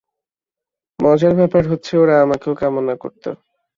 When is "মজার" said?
0.99-1.33